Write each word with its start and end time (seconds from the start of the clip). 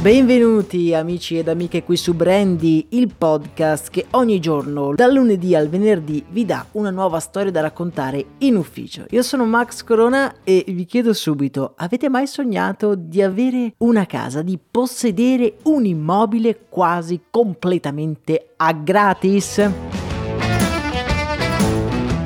Benvenuti 0.00 0.94
amici 0.94 1.38
ed 1.38 1.48
amiche 1.48 1.82
qui 1.82 1.96
su 1.96 2.14
Brandy, 2.14 2.86
il 2.90 3.12
podcast 3.18 3.90
che 3.90 4.06
ogni 4.10 4.38
giorno, 4.38 4.94
dal 4.94 5.12
lunedì 5.12 5.56
al 5.56 5.68
venerdì, 5.68 6.24
vi 6.30 6.44
dà 6.44 6.64
una 6.72 6.90
nuova 6.90 7.18
storia 7.18 7.50
da 7.50 7.62
raccontare 7.62 8.24
in 8.38 8.54
ufficio. 8.54 9.06
Io 9.10 9.22
sono 9.22 9.44
Max 9.44 9.82
Corona 9.82 10.36
e 10.44 10.64
vi 10.68 10.84
chiedo 10.84 11.12
subito, 11.12 11.72
avete 11.76 12.08
mai 12.08 12.28
sognato 12.28 12.94
di 12.94 13.20
avere 13.22 13.74
una 13.78 14.06
casa, 14.06 14.42
di 14.42 14.56
possedere 14.70 15.56
un 15.64 15.84
immobile 15.84 16.66
quasi 16.68 17.22
completamente 17.28 18.50
a 18.56 18.72
gratis? 18.72 19.97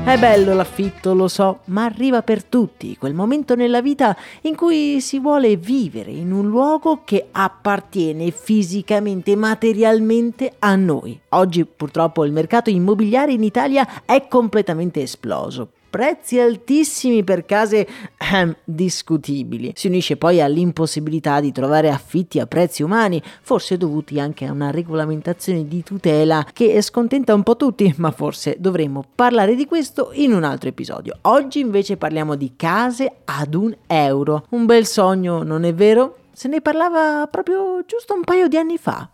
È 0.04 0.18
bello 0.18 0.52
l'affitto, 0.52 1.14
lo 1.14 1.28
so, 1.28 1.60
ma 1.66 1.84
arriva 1.84 2.22
per 2.22 2.42
tutti 2.42 2.96
quel 2.96 3.14
momento 3.14 3.54
nella 3.54 3.80
vita 3.80 4.16
in 4.42 4.56
cui 4.56 5.00
si 5.00 5.20
vuole 5.20 5.56
vivere 5.56 6.10
in 6.10 6.32
un 6.32 6.48
luogo 6.48 7.02
che 7.04 7.28
appartiene 7.30 8.32
fisicamente, 8.32 9.36
materialmente 9.36 10.54
a 10.58 10.74
noi. 10.74 11.18
Oggi 11.30 11.64
purtroppo 11.64 12.24
il 12.24 12.32
mercato 12.32 12.68
immobiliare 12.68 13.32
in 13.32 13.44
Italia 13.44 14.04
è 14.04 14.26
completamente 14.26 15.02
esploso 15.02 15.68
prezzi 15.92 16.40
altissimi 16.40 17.22
per 17.22 17.44
case 17.44 17.86
ehm, 18.32 18.56
discutibili. 18.64 19.72
Si 19.76 19.88
unisce 19.88 20.16
poi 20.16 20.40
all'impossibilità 20.40 21.38
di 21.38 21.52
trovare 21.52 21.90
affitti 21.90 22.40
a 22.40 22.46
prezzi 22.46 22.82
umani, 22.82 23.22
forse 23.42 23.76
dovuti 23.76 24.18
anche 24.18 24.46
a 24.46 24.52
una 24.52 24.70
regolamentazione 24.70 25.68
di 25.68 25.82
tutela 25.82 26.46
che 26.50 26.80
scontenta 26.80 27.34
un 27.34 27.42
po' 27.42 27.56
tutti, 27.56 27.92
ma 27.98 28.10
forse 28.10 28.56
dovremmo 28.58 29.04
parlare 29.14 29.54
di 29.54 29.66
questo 29.66 30.12
in 30.14 30.32
un 30.32 30.44
altro 30.44 30.70
episodio. 30.70 31.18
Oggi 31.22 31.60
invece 31.60 31.98
parliamo 31.98 32.36
di 32.36 32.54
case 32.56 33.18
ad 33.26 33.52
un 33.52 33.76
euro. 33.86 34.46
Un 34.48 34.64
bel 34.64 34.86
sogno, 34.86 35.42
non 35.42 35.64
è 35.64 35.74
vero? 35.74 36.16
Se 36.32 36.48
ne 36.48 36.62
parlava 36.62 37.28
proprio 37.30 37.84
giusto 37.86 38.14
un 38.14 38.24
paio 38.24 38.48
di 38.48 38.56
anni 38.56 38.78
fa. 38.78 39.10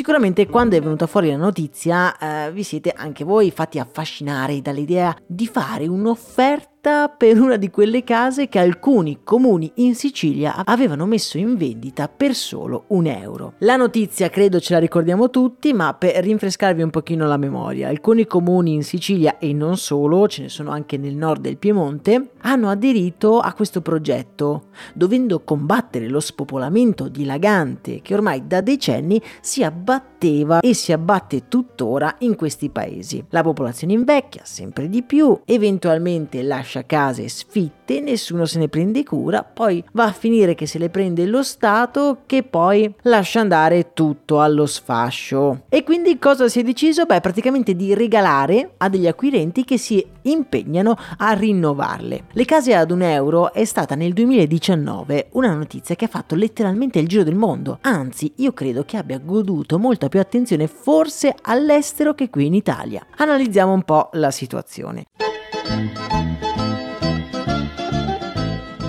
Sicuramente 0.00 0.46
quando 0.46 0.78
è 0.78 0.80
venuta 0.80 1.06
fuori 1.06 1.28
la 1.28 1.36
notizia 1.36 2.16
eh, 2.16 2.52
vi 2.52 2.62
siete 2.62 2.90
anche 2.90 3.22
voi 3.22 3.50
fatti 3.50 3.78
affascinare 3.78 4.62
dall'idea 4.62 5.14
di 5.26 5.46
fare 5.46 5.86
un'offerta 5.88 6.69
per 6.80 7.38
una 7.38 7.56
di 7.56 7.68
quelle 7.68 8.02
case 8.02 8.48
che 8.48 8.58
alcuni 8.58 9.18
comuni 9.22 9.70
in 9.76 9.94
Sicilia 9.94 10.64
avevano 10.64 11.04
messo 11.04 11.36
in 11.36 11.58
vendita 11.58 12.08
per 12.08 12.34
solo 12.34 12.84
un 12.88 13.04
euro. 13.04 13.52
La 13.58 13.76
notizia 13.76 14.30
credo 14.30 14.60
ce 14.60 14.72
la 14.72 14.78
ricordiamo 14.78 15.28
tutti, 15.28 15.74
ma 15.74 15.92
per 15.92 16.16
rinfrescarvi 16.24 16.80
un 16.80 16.88
pochino 16.88 17.26
la 17.26 17.36
memoria, 17.36 17.88
alcuni 17.88 18.26
comuni 18.26 18.72
in 18.72 18.82
Sicilia 18.82 19.36
e 19.36 19.52
non 19.52 19.76
solo, 19.76 20.26
ce 20.26 20.42
ne 20.42 20.48
sono 20.48 20.70
anche 20.70 20.96
nel 20.96 21.14
nord 21.14 21.42
del 21.42 21.58
Piemonte, 21.58 22.30
hanno 22.38 22.70
aderito 22.70 23.40
a 23.40 23.52
questo 23.52 23.82
progetto, 23.82 24.68
dovendo 24.94 25.40
combattere 25.40 26.08
lo 26.08 26.20
spopolamento 26.20 27.08
dilagante 27.08 28.00
che 28.00 28.14
ormai 28.14 28.46
da 28.46 28.62
decenni 28.62 29.20
si 29.42 29.62
abbatteva 29.62 30.60
e 30.60 30.72
si 30.72 30.92
abbatte 30.92 31.48
tuttora 31.48 32.16
in 32.20 32.36
questi 32.36 32.70
paesi. 32.70 33.22
La 33.28 33.42
popolazione 33.42 33.92
invecchia 33.92 34.42
sempre 34.44 34.88
di 34.88 35.02
più, 35.02 35.38
eventualmente 35.44 36.42
lascia 36.42 36.69
lascia 36.70 36.86
case 36.86 37.28
sfitte, 37.28 38.00
nessuno 38.00 38.44
se 38.44 38.60
ne 38.60 38.68
prende 38.68 39.02
cura, 39.02 39.42
poi 39.42 39.82
va 39.92 40.04
a 40.04 40.12
finire 40.12 40.54
che 40.54 40.66
se 40.66 40.78
le 40.78 40.88
prende 40.88 41.26
lo 41.26 41.42
Stato 41.42 42.18
che 42.26 42.44
poi 42.44 42.94
lascia 43.02 43.40
andare 43.40 43.92
tutto 43.92 44.40
allo 44.40 44.66
sfascio. 44.66 45.62
E 45.68 45.82
quindi 45.82 46.16
cosa 46.20 46.48
si 46.48 46.60
è 46.60 46.62
deciso? 46.62 47.06
Beh, 47.06 47.20
praticamente 47.20 47.74
di 47.74 47.92
regalare 47.94 48.74
a 48.76 48.88
degli 48.88 49.08
acquirenti 49.08 49.64
che 49.64 49.78
si 49.78 50.04
impegnano 50.22 50.96
a 51.18 51.32
rinnovarle. 51.32 52.24
Le 52.30 52.44
case 52.44 52.74
ad 52.74 52.92
un 52.92 53.02
euro 53.02 53.52
è 53.52 53.64
stata 53.64 53.96
nel 53.96 54.12
2019 54.12 55.30
una 55.32 55.52
notizia 55.52 55.96
che 55.96 56.04
ha 56.04 56.08
fatto 56.08 56.36
letteralmente 56.36 57.00
il 57.00 57.08
giro 57.08 57.24
del 57.24 57.34
mondo, 57.34 57.78
anzi 57.80 58.32
io 58.36 58.52
credo 58.52 58.84
che 58.84 58.96
abbia 58.96 59.18
goduto 59.18 59.78
molta 59.78 60.08
più 60.08 60.20
attenzione 60.20 60.68
forse 60.68 61.34
all'estero 61.42 62.14
che 62.14 62.30
qui 62.30 62.46
in 62.46 62.54
Italia. 62.54 63.04
Analizziamo 63.16 63.72
un 63.72 63.82
po' 63.82 64.10
la 64.12 64.30
situazione. 64.30 65.06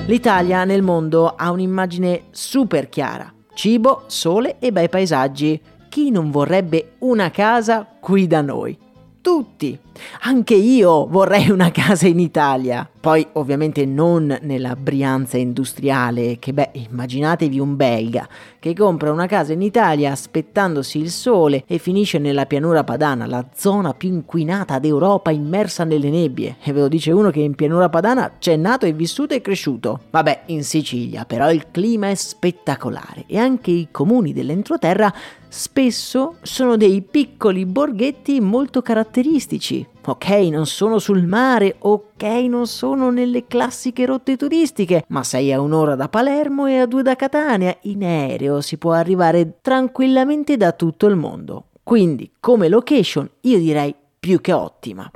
L'Italia 0.08 0.66
nel 0.66 0.82
mondo 0.82 1.36
ha 1.36 1.52
un'immagine 1.52 2.24
super 2.32 2.90
chiara. 2.90 3.32
Cibo, 3.54 4.04
sole 4.08 4.58
e 4.60 4.72
bei 4.72 4.90
paesaggi. 4.90 5.62
Chi 5.90 6.10
non 6.10 6.32
vorrebbe 6.32 6.94
una 7.00 7.30
casa 7.30 7.86
qui 8.00 8.26
da 8.28 8.42
noi? 8.42 8.78
Tutti! 9.22 9.80
Anche 10.22 10.56
io 10.56 11.08
vorrei 11.08 11.50
una 11.50 11.72
casa 11.72 12.08
in 12.08 12.20
Italia. 12.20 12.88
Poi 13.02 13.26
ovviamente 13.34 13.86
non 13.86 14.38
nella 14.42 14.76
Brianza 14.76 15.38
industriale, 15.38 16.38
che 16.38 16.54
beh, 16.54 16.70
immaginatevi 16.90 17.60
un 17.60 17.76
belga 17.76 18.28
che 18.60 18.76
compra 18.76 19.12
una 19.12 19.26
casa 19.26 19.54
in 19.54 19.64
Italia 19.64 20.12
aspettandosi 20.12 21.00
il 21.00 21.10
sole 21.10 21.64
e 21.66 21.80
finisce 21.80 22.20
nella 22.20 22.46
pianura 22.46 22.84
padana, 22.84 23.26
la 23.26 23.44
zona 23.56 23.96
più 23.96 24.10
inquinata 24.10 24.78
d'Europa 24.78 25.32
immersa 25.32 25.84
nelle 25.84 26.12
nebbie. 26.12 26.58
E 26.62 26.72
ve 26.72 26.82
lo 26.82 26.88
dice 26.88 27.12
uno 27.12 27.32
che 27.32 27.40
in 27.40 27.56
pianura 27.56 27.90
padana 27.90 28.34
c'è 28.38 28.56
nato 28.56 28.86
e 28.86 28.94
vissuto 28.94 29.34
e 29.34 29.42
cresciuto. 29.42 30.02
Vabbè, 30.12 30.44
in 30.48 30.64
Sicilia 30.64 31.26
però 31.26 31.52
il 31.52 31.72
clima 31.72 32.10
è 32.10 32.16
spettacolare 32.16 33.24
e 33.26 33.40
anche 33.40 33.72
i 33.72 33.88
comuni 33.90 34.32
dell'entroterra 34.32 35.12
spesso 35.48 36.36
sono 36.44 36.78
dei 36.78 37.02
piccoli 37.02 37.66
borghetti 37.66 38.40
molto 38.40 38.82
caratteristici 38.82 39.86
Ok, 40.04 40.30
non 40.50 40.66
sono 40.66 40.98
sul 40.98 41.26
mare, 41.26 41.76
ok, 41.78 42.24
non 42.48 42.66
sono 42.66 43.12
nelle 43.12 43.46
classiche 43.46 44.06
rotte 44.06 44.36
turistiche, 44.36 45.04
ma 45.10 45.24
sei 45.24 45.54
a 45.54 45.62
un'ora 45.62 45.96
da 45.96 46.10
Palermo 46.10 46.66
e 46.66 46.80
a 46.80 46.88
due 46.88 47.04
da 47.04 47.16
Catania. 47.16 47.78
In 47.82 48.04
aereo 48.04 48.62
si 48.62 48.78
può 48.78 48.94
arrivare 48.94 49.60
tranquillamente 49.62 50.58
da 50.58 50.72
tutto 50.72 51.06
il 51.06 51.16
mondo. 51.16 51.66
Quindi, 51.84 52.32
come 52.40 52.68
location, 52.68 53.30
io 53.42 53.58
direi 53.60 53.94
più 54.20 54.42
che 54.42 54.54
ottima. 54.54 55.12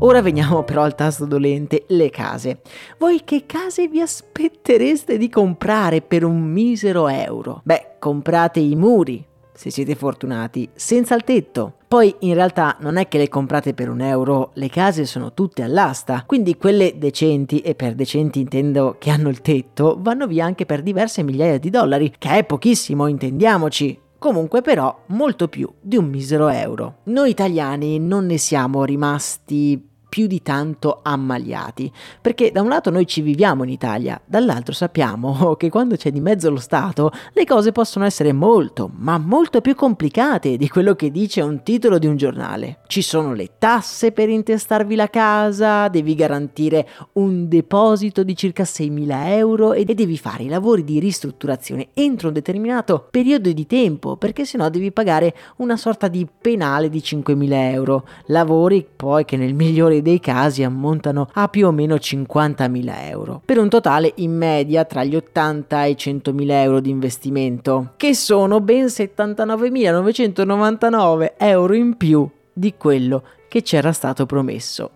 Ora 0.00 0.20
veniamo 0.20 0.62
però 0.62 0.82
al 0.82 0.94
tasto 0.94 1.24
dolente, 1.24 1.84
le 1.88 2.10
case. 2.10 2.60
Voi 2.98 3.22
che 3.24 3.44
case 3.46 3.88
vi 3.88 4.00
aspettereste 4.00 5.16
di 5.16 5.28
comprare 5.28 6.02
per 6.02 6.22
un 6.22 6.40
misero 6.42 7.08
euro? 7.08 7.60
Beh, 7.64 7.96
comprate 7.98 8.60
i 8.60 8.76
muri, 8.76 9.24
se 9.56 9.70
siete 9.70 9.94
fortunati, 9.94 10.68
senza 10.74 11.14
il 11.14 11.24
tetto. 11.24 11.74
Poi 11.88 12.14
in 12.20 12.34
realtà 12.34 12.76
non 12.80 12.96
è 12.96 13.08
che 13.08 13.18
le 13.18 13.28
comprate 13.28 13.74
per 13.74 13.88
un 13.88 14.00
euro, 14.00 14.50
le 14.54 14.68
case 14.68 15.04
sono 15.06 15.32
tutte 15.32 15.62
all'asta, 15.62 16.24
quindi 16.26 16.56
quelle 16.56 16.98
decenti, 16.98 17.60
e 17.60 17.74
per 17.74 17.94
decenti 17.94 18.40
intendo 18.40 18.96
che 18.98 19.10
hanno 19.10 19.28
il 19.28 19.40
tetto, 19.40 19.96
vanno 20.00 20.26
via 20.26 20.44
anche 20.44 20.66
per 20.66 20.82
diverse 20.82 21.22
migliaia 21.22 21.58
di 21.58 21.70
dollari, 21.70 22.12
che 22.18 22.38
è 22.38 22.44
pochissimo, 22.44 23.06
intendiamoci. 23.06 23.98
Comunque 24.18 24.62
però 24.62 25.04
molto 25.08 25.48
più 25.48 25.70
di 25.80 25.96
un 25.96 26.06
misero 26.06 26.48
euro. 26.48 26.96
Noi 27.04 27.30
italiani 27.30 27.98
non 27.98 28.26
ne 28.26 28.38
siamo 28.38 28.84
rimasti 28.84 29.94
più 30.08 30.26
di 30.26 30.42
tanto 30.42 31.00
ammaliati, 31.02 31.92
perché 32.20 32.50
da 32.50 32.62
un 32.62 32.68
lato 32.68 32.90
noi 32.90 33.06
ci 33.06 33.20
viviamo 33.20 33.64
in 33.64 33.70
Italia, 33.70 34.20
dall'altro 34.24 34.72
sappiamo 34.72 35.54
che 35.58 35.68
quando 35.68 35.96
c'è 35.96 36.10
di 36.10 36.20
mezzo 36.20 36.50
lo 36.50 36.58
Stato 36.58 37.10
le 37.32 37.44
cose 37.44 37.72
possono 37.72 38.04
essere 38.04 38.32
molto, 38.32 38.90
ma 38.96 39.18
molto 39.18 39.60
più 39.60 39.74
complicate 39.74 40.56
di 40.56 40.68
quello 40.68 40.94
che 40.94 41.10
dice 41.10 41.40
un 41.40 41.62
titolo 41.62 41.98
di 41.98 42.06
un 42.06 42.16
giornale. 42.16 42.78
Ci 42.86 43.02
sono 43.02 43.34
le 43.34 43.52
tasse 43.58 44.12
per 44.12 44.28
intestarvi 44.28 44.94
la 44.94 45.08
casa, 45.08 45.88
devi 45.88 46.14
garantire 46.14 46.88
un 47.14 47.48
deposito 47.48 48.22
di 48.22 48.36
circa 48.36 48.62
6.000 48.62 49.28
euro 49.28 49.72
e 49.72 49.84
devi 49.84 50.18
fare 50.18 50.44
i 50.44 50.48
lavori 50.48 50.84
di 50.84 50.98
ristrutturazione 50.98 51.88
entro 51.94 52.28
un 52.28 52.34
determinato 52.34 53.08
periodo 53.10 53.50
di 53.50 53.66
tempo, 53.66 54.16
perché 54.16 54.44
sennò 54.44 54.68
devi 54.68 54.92
pagare 54.92 55.34
una 55.56 55.76
sorta 55.76 56.08
di 56.08 56.26
penale 56.26 56.88
di 56.88 56.98
5.000 56.98 57.52
euro, 57.72 58.06
lavori 58.26 58.86
poi 58.94 59.24
che 59.24 59.36
nel 59.36 59.54
migliore 59.54 59.95
dei 60.02 60.20
casi 60.20 60.62
ammontano 60.62 61.28
a 61.32 61.48
più 61.48 61.66
o 61.66 61.72
meno 61.72 61.96
50.000 61.96 63.08
euro, 63.08 63.42
per 63.44 63.58
un 63.58 63.68
totale 63.68 64.12
in 64.16 64.36
media 64.36 64.84
tra 64.84 65.02
gli 65.04 65.16
80 65.16 65.84
e 65.84 65.90
i 65.90 65.96
100.000 65.98 66.50
euro 66.50 66.80
di 66.80 66.90
investimento, 66.90 67.92
che 67.96 68.14
sono 68.14 68.60
ben 68.60 68.86
79.999 68.86 71.32
euro 71.38 71.74
in 71.74 71.96
più 71.96 72.28
di 72.52 72.74
quello 72.76 73.22
che 73.48 73.62
c'era 73.62 73.92
stato 73.92 74.26
promesso. 74.26 74.90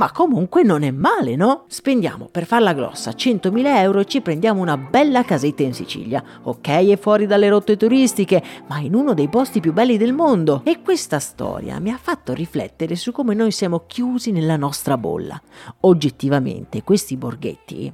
Ma 0.00 0.12
comunque 0.12 0.62
non 0.62 0.82
è 0.82 0.90
male, 0.90 1.36
no? 1.36 1.64
Spendiamo 1.68 2.30
per 2.32 2.46
farla 2.46 2.72
grossa 2.72 3.10
100.000 3.10 3.66
euro 3.80 4.00
e 4.00 4.06
ci 4.06 4.22
prendiamo 4.22 4.62
una 4.62 4.78
bella 4.78 5.24
casetta 5.24 5.62
in 5.62 5.74
Sicilia. 5.74 6.24
Ok, 6.44 6.68
è 6.68 6.96
fuori 6.96 7.26
dalle 7.26 7.50
rotte 7.50 7.76
turistiche, 7.76 8.42
ma 8.68 8.78
in 8.78 8.94
uno 8.94 9.12
dei 9.12 9.28
posti 9.28 9.60
più 9.60 9.74
belli 9.74 9.98
del 9.98 10.14
mondo. 10.14 10.62
E 10.64 10.80
questa 10.80 11.18
storia 11.18 11.78
mi 11.80 11.90
ha 11.90 11.98
fatto 12.00 12.32
riflettere 12.32 12.96
su 12.96 13.12
come 13.12 13.34
noi 13.34 13.50
siamo 13.50 13.84
chiusi 13.86 14.32
nella 14.32 14.56
nostra 14.56 14.96
bolla. 14.96 15.38
Oggettivamente, 15.80 16.82
questi 16.82 17.18
borghetti, 17.18 17.92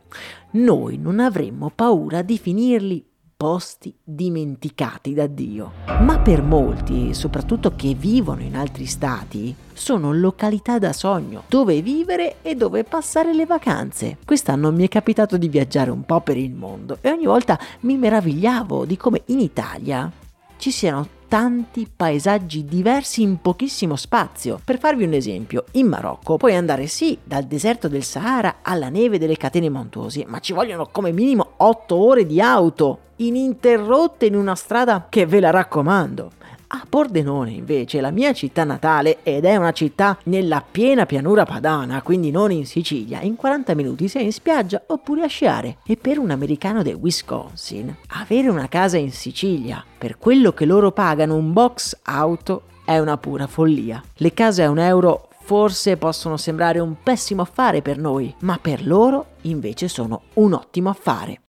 noi 0.52 0.98
non 0.98 1.18
avremmo 1.18 1.72
paura 1.74 2.22
di 2.22 2.38
finirli 2.38 3.04
posti 3.46 3.94
dimenticati 4.02 5.14
da 5.14 5.28
Dio. 5.28 5.74
Ma 6.00 6.18
per 6.18 6.42
molti, 6.42 7.14
soprattutto 7.14 7.76
che 7.76 7.94
vivono 7.94 8.42
in 8.42 8.56
altri 8.56 8.86
stati, 8.86 9.54
sono 9.72 10.12
località 10.12 10.80
da 10.80 10.92
sogno, 10.92 11.44
dove 11.46 11.80
vivere 11.80 12.38
e 12.42 12.56
dove 12.56 12.82
passare 12.82 13.32
le 13.32 13.46
vacanze. 13.46 14.16
Quest'anno 14.24 14.72
mi 14.72 14.84
è 14.84 14.88
capitato 14.88 15.36
di 15.36 15.48
viaggiare 15.48 15.92
un 15.92 16.02
po' 16.02 16.22
per 16.22 16.36
il 16.36 16.54
mondo 16.54 16.98
e 17.00 17.08
ogni 17.08 17.26
volta 17.26 17.56
mi 17.82 17.96
meravigliavo 17.96 18.84
di 18.84 18.96
come 18.96 19.22
in 19.26 19.38
Italia 19.38 20.10
ci 20.56 20.72
siano 20.72 21.06
tanti 21.28 21.88
paesaggi 21.94 22.64
diversi 22.64 23.22
in 23.22 23.40
pochissimo 23.40 23.96
spazio. 23.96 24.60
Per 24.64 24.78
farvi 24.78 25.04
un 25.04 25.12
esempio, 25.12 25.64
in 25.72 25.86
Marocco 25.86 26.36
puoi 26.36 26.54
andare 26.54 26.86
sì 26.86 27.18
dal 27.22 27.44
deserto 27.44 27.88
del 27.88 28.02
Sahara 28.02 28.56
alla 28.62 28.88
neve 28.88 29.18
delle 29.18 29.36
catene 29.36 29.68
montuose, 29.68 30.24
ma 30.26 30.38
ci 30.40 30.52
vogliono 30.52 30.88
come 30.90 31.12
minimo 31.12 31.52
8 31.56 31.94
ore 31.96 32.26
di 32.26 32.40
auto 32.40 32.98
ininterrotte 33.16 34.26
in 34.26 34.36
una 34.36 34.54
strada 34.54 35.06
che 35.08 35.26
ve 35.26 35.40
la 35.40 35.50
raccomando. 35.50 36.30
A 36.68 36.84
Pordenone, 36.88 37.52
invece, 37.52 38.00
la 38.00 38.10
mia 38.10 38.32
città 38.32 38.64
natale, 38.64 39.18
ed 39.22 39.44
è 39.44 39.56
una 39.56 39.72
città 39.72 40.18
nella 40.24 40.64
piena 40.68 41.06
pianura 41.06 41.44
padana, 41.44 42.02
quindi 42.02 42.30
non 42.32 42.50
in 42.50 42.66
Sicilia, 42.66 43.20
in 43.20 43.36
40 43.36 43.74
minuti 43.74 44.08
sei 44.08 44.24
in 44.24 44.32
spiaggia 44.32 44.82
oppure 44.86 45.22
a 45.22 45.28
sciare. 45.28 45.78
E 45.86 45.96
per 45.96 46.18
un 46.18 46.30
americano 46.30 46.82
del 46.82 46.96
Wisconsin, 46.96 47.94
avere 48.08 48.48
una 48.48 48.68
casa 48.68 48.96
in 48.96 49.12
Sicilia, 49.12 49.84
per 49.96 50.18
quello 50.18 50.52
che 50.52 50.64
loro 50.64 50.90
pagano 50.90 51.36
un 51.36 51.52
box 51.52 51.98
auto, 52.02 52.62
è 52.84 52.98
una 52.98 53.16
pura 53.16 53.46
follia. 53.46 54.02
Le 54.16 54.34
case 54.34 54.64
a 54.64 54.70
un 54.70 54.78
euro 54.78 55.28
forse 55.42 55.96
possono 55.96 56.36
sembrare 56.36 56.80
un 56.80 56.96
pessimo 57.00 57.42
affare 57.42 57.80
per 57.80 57.98
noi, 57.98 58.34
ma 58.40 58.58
per 58.60 58.84
loro 58.84 59.26
invece 59.42 59.86
sono 59.86 60.22
un 60.34 60.54
ottimo 60.54 60.90
affare. 60.90 61.42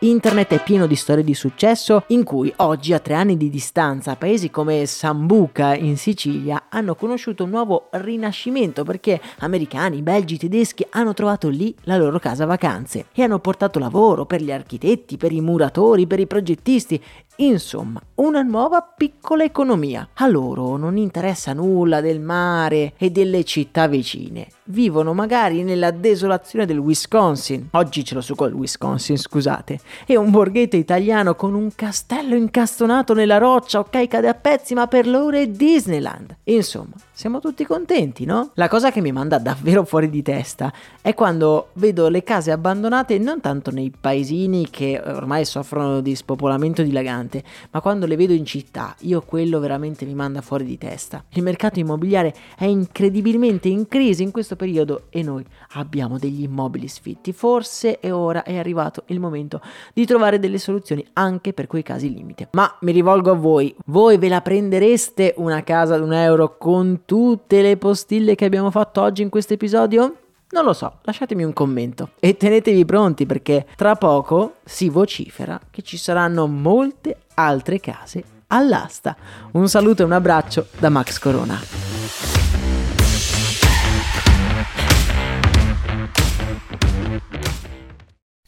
Internet 0.00 0.48
è 0.52 0.62
pieno 0.62 0.86
di 0.86 0.94
storie 0.94 1.24
di 1.24 1.32
successo 1.32 2.04
in 2.08 2.22
cui 2.22 2.52
oggi, 2.56 2.92
a 2.92 2.98
tre 2.98 3.14
anni 3.14 3.38
di 3.38 3.48
distanza, 3.48 4.14
paesi 4.16 4.50
come 4.50 4.84
Sambuca 4.84 5.74
in 5.74 5.96
Sicilia 5.96 6.64
hanno 6.68 6.94
conosciuto 6.94 7.44
un 7.44 7.50
nuovo 7.50 7.88
rinascimento 7.92 8.84
perché 8.84 9.18
americani, 9.38 10.02
belgi, 10.02 10.36
tedeschi 10.36 10.86
hanno 10.90 11.14
trovato 11.14 11.48
lì 11.48 11.74
la 11.84 11.96
loro 11.96 12.18
casa 12.18 12.44
vacanze 12.44 13.06
e 13.14 13.22
hanno 13.22 13.38
portato 13.38 13.78
lavoro 13.78 14.26
per 14.26 14.42
gli 14.42 14.52
architetti, 14.52 15.16
per 15.16 15.32
i 15.32 15.40
muratori, 15.40 16.06
per 16.06 16.20
i 16.20 16.26
progettisti 16.26 17.02
Insomma, 17.38 18.00
una 18.16 18.40
nuova 18.40 18.80
piccola 18.80 19.44
economia. 19.44 20.08
A 20.14 20.26
loro 20.26 20.76
non 20.76 20.96
interessa 20.96 21.52
nulla 21.52 22.00
del 22.00 22.18
mare 22.18 22.94
e 22.96 23.10
delle 23.10 23.44
città 23.44 23.86
vicine. 23.88 24.48
Vivono 24.64 25.12
magari 25.12 25.62
nella 25.62 25.90
desolazione 25.90 26.64
del 26.64 26.78
Wisconsin. 26.78 27.68
Oggi 27.72 28.04
ce 28.04 28.14
l'ho 28.14 28.22
su 28.22 28.34
col 28.34 28.54
Wisconsin, 28.54 29.18
scusate. 29.18 29.80
E 30.06 30.16
un 30.16 30.30
borghetto 30.30 30.76
italiano 30.76 31.34
con 31.34 31.52
un 31.52 31.74
castello 31.74 32.36
incastonato 32.36 33.12
nella 33.12 33.38
roccia, 33.38 33.80
ok, 33.80 34.08
cade 34.08 34.28
a 34.28 34.34
pezzi, 34.34 34.72
ma 34.72 34.86
per 34.86 35.06
loro 35.06 35.36
è 35.36 35.46
Disneyland. 35.46 36.36
Insomma, 36.44 36.94
siamo 37.16 37.40
tutti 37.40 37.64
contenti, 37.64 38.26
no? 38.26 38.50
La 38.56 38.68
cosa 38.68 38.90
che 38.90 39.00
mi 39.00 39.10
manda 39.10 39.38
davvero 39.38 39.86
fuori 39.86 40.10
di 40.10 40.20
testa 40.20 40.70
è 41.00 41.14
quando 41.14 41.68
vedo 41.72 42.10
le 42.10 42.22
case 42.22 42.50
abbandonate 42.50 43.16
non 43.16 43.40
tanto 43.40 43.70
nei 43.70 43.90
paesini 43.98 44.68
che 44.68 45.00
ormai 45.02 45.46
soffrono 45.46 46.02
di 46.02 46.14
spopolamento 46.14 46.82
dilagante 46.82 47.42
ma 47.70 47.80
quando 47.80 48.04
le 48.04 48.16
vedo 48.16 48.34
in 48.34 48.44
città, 48.44 48.94
io 49.00 49.22
quello 49.22 49.60
veramente 49.60 50.04
mi 50.04 50.12
manda 50.12 50.42
fuori 50.42 50.66
di 50.66 50.76
testa. 50.76 51.24
Il 51.30 51.42
mercato 51.42 51.78
immobiliare 51.80 52.34
è 52.54 52.66
incredibilmente 52.66 53.68
in 53.68 53.88
crisi 53.88 54.22
in 54.22 54.30
questo 54.30 54.54
periodo 54.54 55.04
e 55.08 55.22
noi 55.22 55.42
abbiamo 55.70 56.18
degli 56.18 56.42
immobili 56.42 56.86
sfitti. 56.86 57.32
Forse 57.32 57.98
è 57.98 58.12
ora, 58.12 58.42
è 58.42 58.58
arrivato 58.58 59.04
il 59.06 59.20
momento 59.20 59.62
di 59.94 60.04
trovare 60.04 60.38
delle 60.38 60.58
soluzioni 60.58 61.02
anche 61.14 61.54
per 61.54 61.66
quei 61.66 61.82
casi 61.82 62.12
limite. 62.12 62.50
Ma 62.52 62.76
mi 62.82 62.92
rivolgo 62.92 63.30
a 63.30 63.36
voi, 63.36 63.74
voi 63.86 64.18
ve 64.18 64.28
la 64.28 64.42
prendereste 64.42 65.32
una 65.38 65.64
casa 65.64 65.94
ad 65.94 66.02
un 66.02 66.12
euro 66.12 66.58
con 66.58 67.04
tutte 67.06 67.62
le 67.62 67.78
postille 67.78 68.34
che 68.34 68.44
abbiamo 68.44 68.70
fatto 68.70 69.00
oggi 69.00 69.22
in 69.22 69.30
questo 69.30 69.54
episodio? 69.54 70.16
Non 70.48 70.64
lo 70.64 70.74
so, 70.74 70.98
lasciatemi 71.02 71.42
un 71.42 71.52
commento 71.52 72.10
e 72.20 72.36
tenetevi 72.36 72.84
pronti 72.84 73.26
perché 73.26 73.66
tra 73.74 73.96
poco 73.96 74.56
si 74.64 74.88
vocifera 74.88 75.58
che 75.70 75.82
ci 75.82 75.96
saranno 75.96 76.46
molte 76.46 77.16
altre 77.34 77.80
case 77.80 78.22
all'asta. 78.48 79.16
Un 79.52 79.68
saluto 79.68 80.02
e 80.02 80.04
un 80.04 80.12
abbraccio 80.12 80.66
da 80.78 80.88
Max 80.88 81.18
Corona. 81.18 81.95